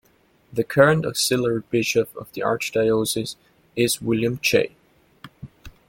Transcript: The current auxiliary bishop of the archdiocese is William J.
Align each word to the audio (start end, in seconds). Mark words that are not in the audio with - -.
The 0.51 0.63
current 0.63 1.05
auxiliary 1.05 1.61
bishop 1.69 2.09
of 2.15 2.31
the 2.31 2.41
archdiocese 2.41 3.35
is 3.75 4.01
William 4.01 4.39
J. 4.41 4.71